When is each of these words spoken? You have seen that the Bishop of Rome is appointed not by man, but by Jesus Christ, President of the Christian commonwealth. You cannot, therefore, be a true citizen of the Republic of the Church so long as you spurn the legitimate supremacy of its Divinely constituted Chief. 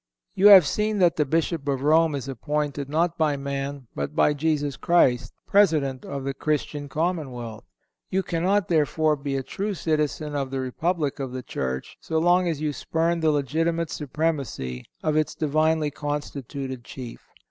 You 0.33 0.47
have 0.47 0.65
seen 0.65 0.97
that 0.97 1.15
the 1.15 1.27
Bishop 1.27 1.67
of 1.67 1.83
Rome 1.83 2.15
is 2.15 2.27
appointed 2.27 2.89
not 2.89 3.19
by 3.19 3.37
man, 3.37 3.85
but 3.93 4.15
by 4.15 4.33
Jesus 4.33 4.75
Christ, 4.75 5.31
President 5.45 6.05
of 6.05 6.23
the 6.23 6.33
Christian 6.33 6.89
commonwealth. 6.89 7.65
You 8.09 8.23
cannot, 8.23 8.67
therefore, 8.67 9.15
be 9.15 9.35
a 9.37 9.43
true 9.43 9.75
citizen 9.75 10.33
of 10.35 10.49
the 10.49 10.59
Republic 10.59 11.19
of 11.19 11.33
the 11.33 11.43
Church 11.43 11.97
so 12.01 12.17
long 12.17 12.47
as 12.47 12.59
you 12.59 12.73
spurn 12.73 13.19
the 13.19 13.29
legitimate 13.29 13.91
supremacy 13.91 14.85
of 15.03 15.15
its 15.15 15.35
Divinely 15.35 15.91
constituted 15.91 16.83
Chief. 16.83 17.21